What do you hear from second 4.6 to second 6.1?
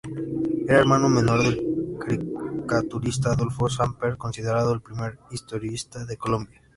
el primer historietista